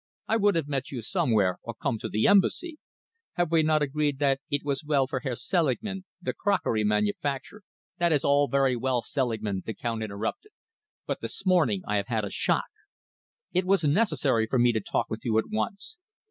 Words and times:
I 0.27 0.35
would 0.35 0.55
have 0.55 0.67
met 0.67 0.89
you 0.89 1.03
somewhere, 1.03 1.59
or 1.61 1.75
come 1.75 1.99
to 1.99 2.09
the 2.09 2.25
Embassy. 2.25 2.79
Have 3.33 3.51
we 3.51 3.61
not 3.61 3.83
agreed 3.83 4.17
that 4.17 4.41
it 4.49 4.65
was 4.65 4.83
well 4.83 5.05
for 5.05 5.19
Herr 5.19 5.35
Selingman, 5.35 6.05
the 6.19 6.33
crockery 6.33 6.83
manufacturer" 6.83 7.61
"That 7.99 8.11
is 8.11 8.23
all 8.25 8.47
very 8.47 8.75
well, 8.75 9.03
Selingman," 9.03 9.61
the 9.63 9.75
Count 9.75 10.01
interrupted, 10.01 10.53
"but 11.05 11.21
this 11.21 11.45
morning 11.45 11.83
I 11.87 11.97
have 11.97 12.07
had 12.07 12.25
a 12.25 12.31
shock. 12.31 12.65
It 13.53 13.65
was 13.65 13.83
necessary 13.83 14.47
for 14.47 14.57
me 14.57 14.73
to 14.73 14.79
talk 14.81 15.07
with 15.07 15.23
you 15.23 15.37
at 15.37 15.51
once. 15.51 15.99